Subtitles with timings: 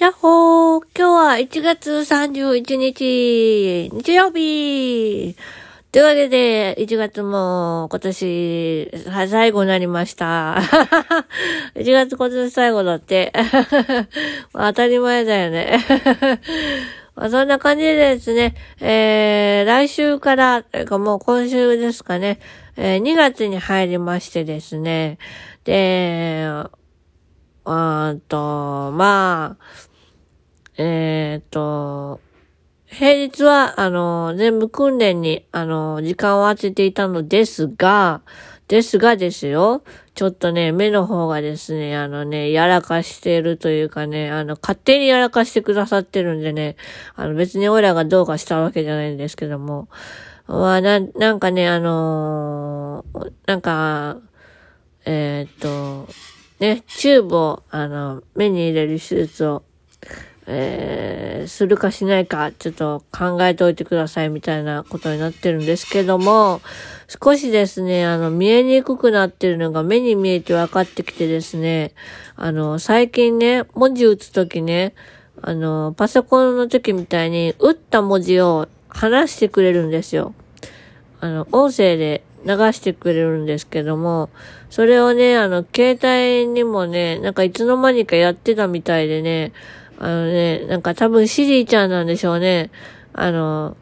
[0.00, 5.36] やっほー今日は1月31日、日曜日
[5.92, 8.90] というわけで、1月も今年
[9.28, 10.56] 最後になりました。
[11.76, 13.34] 1月今年最後だって。
[14.54, 15.78] 当たり前だよね。
[17.14, 22.40] まあ、そんな感じでですね、えー、来週から、かもう今週ですかね、
[22.78, 25.18] えー、2月に入りましてですね、
[25.64, 26.46] で、
[27.66, 29.89] あと、まあ、
[30.76, 32.20] えっ、ー、と、
[32.86, 38.22] 平日は、あの、全部訓練に、あの、時間を当てていたのですが、
[38.66, 39.82] ですがですよ、
[40.14, 46.76] ちょっとね、目の方がですね、あのね、やらかしているというかね、あの、勝手にやらかしてくださってるんでね、
[47.16, 49.88] あの、別に俺らがどうかしたわけじゃないんですけども、
[50.46, 54.18] まあ、な、なんかね、あのー、なんか、
[55.04, 56.12] えー、っと、
[56.60, 59.64] ね、チューブを、あの、目に入れる手術を
[60.46, 66.60] えー、するかしないか、ちょっと考えておいてくださいみたいなことになってるんですけども、
[67.22, 71.92] 少しですね、あの、見えにくくなってるのが目に見えて分かってきてですね、
[72.36, 74.94] あの、最近ね、文字打つときね、
[75.42, 80.34] あの、パソコンの時みたいに、打った文字を話してくれるんですよ。
[81.20, 84.30] あの、音声で流してくれるんですけども、
[84.70, 89.52] それをね、あの、携帯にもね、なんかいつの間にかやってたみたいでね、
[90.00, 92.70] あのね、なんか多分シリーちゃんなんでしょうね。
[93.12, 93.76] あの、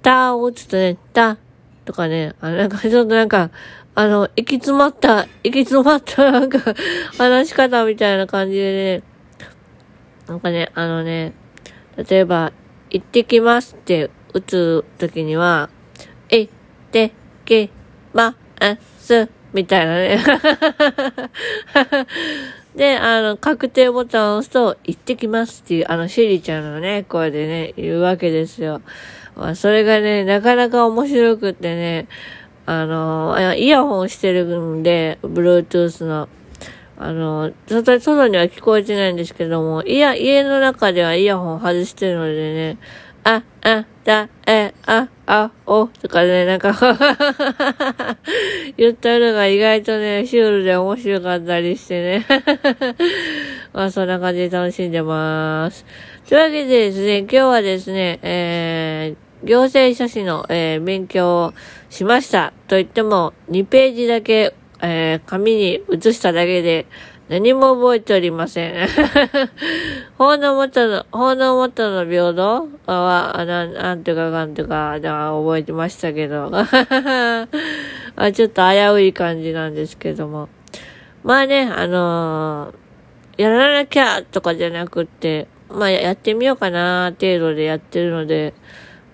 [0.00, 1.38] たを打つとね、た
[1.84, 3.50] とかね、あの、なんかちょっとなんか、
[3.96, 6.58] あの、行き詰まった、行き詰まったなんか
[7.18, 9.02] 話し方みたいな感じでね、
[10.28, 11.32] なんかね、あのね、
[11.96, 12.52] 例えば、
[12.90, 15.68] 行ってきますって打つときには、
[16.28, 16.48] え、っ
[16.92, 17.12] て
[17.44, 17.70] き
[18.12, 18.36] ま、
[18.98, 20.18] す、みたいなね
[22.76, 28.82] で、あの、確定ボタンを押すと、行ってきますっていう、あの、シリちゃんのね、声でね、言うわけですよ。
[29.36, 32.08] まあ、それがね、なかなか面白くってね、
[32.66, 36.28] あの、イヤホンしてるんで、Bluetooth の。
[36.96, 42.78] あの、外外には聞こえてないんですけども、いや、家の中ではイヤホン外してるのでね、
[43.24, 46.72] あ、あ、だ、え、あ、あ、お、とかね、なんか
[48.76, 52.26] 言ったのが意外とね、シュールで面白かったりしてね
[53.72, 55.86] まあ、そんな感じで楽しんでます。
[56.28, 61.54] というわけでですね、今日はですね、えー、行政書士の、えー、勉強を
[61.88, 62.52] しました。
[62.68, 64.52] と言っても、2ページだけ、
[64.82, 66.84] えー、紙に写しただけで、
[67.28, 68.88] 何も覚えておりません。
[70.18, 72.68] 法の元の、法の元の平等？
[72.86, 76.50] は、なん、なんとかかんとか、だ覚えてましたけど。
[76.52, 80.50] あちょっと危うい感じなんですけども。
[81.22, 88.52] まあね、あのー、やらなきゃとかじゃなくって、まあやってみようかな程度でやってるので、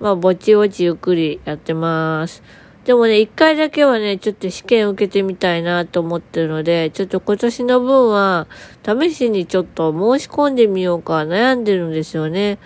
[0.01, 2.43] まあぼちぼちゆっくりやってます。
[2.91, 8.49] でもね、一回だけはね、ちょっと試験受けてみたいなと思ってるので、ちょっと今年の分は、
[8.85, 12.59] 試しにちょっと申し込んでみようか悩んでるんですよね。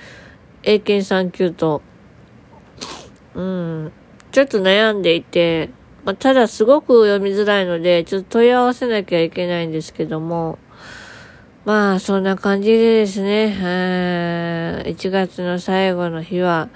[0.62, 1.82] 英検3級と。
[3.34, 3.92] うん。
[4.32, 5.68] ちょっと悩んでいて、
[6.06, 10.58] まあ、ただすごく読みづらいので、ちょっと問い合わせなきゃいけないんですけども、
[11.66, 16.70] まあ、そんな感じでですね、1月の最後の日は、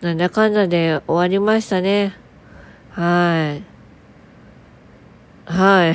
[0.00, 2.20] なんだかんだで終わりましたね。
[2.92, 3.72] はい。
[5.46, 5.94] はい。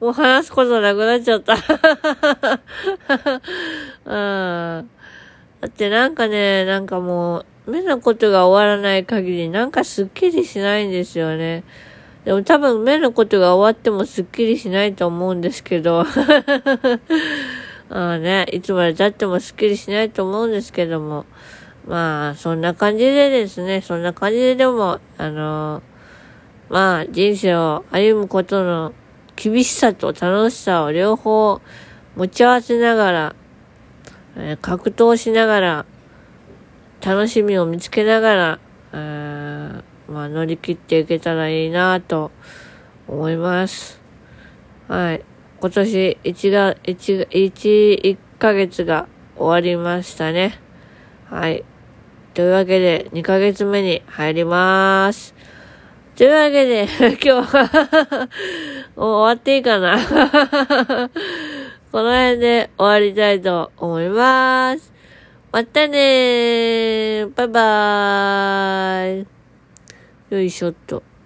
[0.00, 1.54] もう話すことなくなっちゃった。
[4.04, 4.90] うん。
[5.60, 11.64] だってなんかね、なんかもう、目のことが終わらない限り、なんかすっきりしないんですよね。
[12.24, 16.04] でも多分目のことが終わってもすっきりしないと思うんですけど。
[17.90, 21.24] ああね、いつまで経ってもすっきりしないと思うんですけども。
[21.88, 25.82] まあ、そんな感じでですね、そんな感じででも、あの
[26.68, 28.92] まあ、人生を歩むことの
[29.36, 31.62] 厳しさと楽しさを両方
[32.14, 33.36] 持ち合わせながら、
[34.36, 35.86] えー、格闘しながら、
[37.00, 38.58] 楽しみを見つけながら、
[38.92, 39.82] えー、
[40.12, 42.32] まあ、乗り切っていけたらいいなと
[43.06, 43.98] 思います。
[44.88, 45.24] はい。
[45.60, 49.08] 今年1が、1、1、1ヶ月が
[49.38, 50.60] 終わりましたね。
[51.30, 51.64] はい。
[52.38, 55.34] というわけで、2ヶ月目に入ります。
[56.14, 56.86] というわけで、
[57.20, 58.28] 今日は
[58.94, 59.98] もう終わっていいかな
[61.90, 64.92] この辺で終わりたいと思います。
[65.50, 69.26] またねーバイバーイ
[70.30, 71.07] よいしょっと。